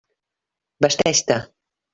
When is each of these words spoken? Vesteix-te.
Vesteix-te. 0.85 1.41